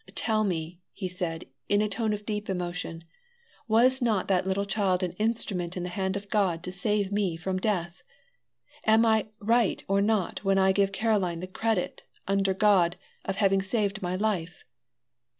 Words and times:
Tell 0.15 0.43
me," 0.43 0.79
said 1.09 1.43
he, 1.67 1.75
in 1.75 1.81
a 1.83 1.87
tone 1.87 2.11
of 2.11 2.25
deep 2.25 2.49
emotion; 2.49 3.03
"was 3.67 4.01
not 4.01 4.27
that 4.29 4.47
little 4.47 4.65
child 4.65 5.03
an 5.03 5.11
instrument 5.19 5.77
in 5.77 5.83
the 5.83 5.89
hand 5.89 6.15
of 6.17 6.27
God 6.31 6.63
to 6.63 6.71
save 6.71 7.11
me 7.11 7.37
from 7.37 7.57
death? 7.59 8.01
Am 8.83 9.05
I 9.05 9.27
right 9.39 9.83
or 9.87 10.01
not 10.01 10.43
when 10.43 10.57
I 10.57 10.71
give 10.71 10.91
Caroline 10.91 11.39
the 11.39 11.45
credit, 11.45 12.01
under 12.27 12.55
God, 12.55 12.97
of 13.25 13.35
having 13.35 13.61
saved 13.61 14.01
my 14.01 14.15
life? 14.15 14.65